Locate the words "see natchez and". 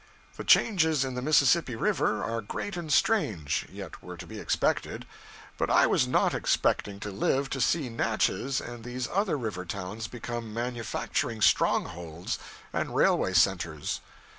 7.61-8.83